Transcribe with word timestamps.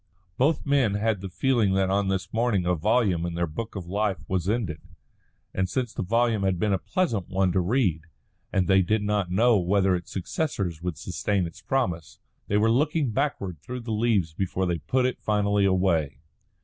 Both 0.35 0.65
men 0.65 0.95
had 0.95 1.21
the 1.21 1.29
feeling 1.29 1.73
that 1.75 1.91
on 1.91 2.07
this 2.07 2.33
morning 2.33 2.65
a 2.65 2.73
volume 2.73 3.23
in 3.23 3.35
their 3.35 3.45
book 3.45 3.75
of 3.75 3.85
life 3.85 4.17
was 4.27 4.49
ended; 4.49 4.81
and 5.53 5.69
since 5.69 5.93
the 5.93 6.01
volume 6.01 6.41
had 6.41 6.57
been 6.57 6.73
a 6.73 6.79
pleasant 6.79 7.29
one 7.29 7.51
to 7.51 7.59
read, 7.59 8.05
and 8.51 8.67
they 8.67 8.81
did 8.81 9.03
not 9.03 9.29
know 9.29 9.59
whether 9.59 9.95
its 9.95 10.11
successors 10.11 10.81
would 10.81 10.97
sustain 10.97 11.45
its 11.45 11.61
promise, 11.61 12.17
they 12.47 12.57
were 12.57 12.71
looking 12.71 13.11
backward 13.11 13.59
through 13.61 13.81
the 13.81 13.91
leaves 13.91 14.33
before 14.33 14.65
they 14.65 14.79
put 14.79 15.05
it 15.05 15.21
finally 15.21 15.65
away. 15.65 16.17